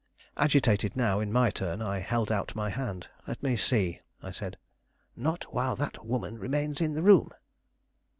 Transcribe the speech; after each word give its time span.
Agitated 0.35 0.95
now 0.95 1.19
in 1.19 1.31
my 1.31 1.51
turn, 1.51 1.79
I 1.79 1.99
held 1.99 2.31
out 2.31 2.55
my 2.55 2.71
hand. 2.71 3.07
"Let 3.27 3.43
me 3.43 3.55
see," 3.55 3.99
I 4.23 4.31
said. 4.31 4.57
"Not 5.15 5.53
while 5.53 5.75
that 5.75 6.03
woman 6.03 6.39
remains 6.39 6.81
in 6.81 6.95
the 6.95 7.03
room." 7.03 7.29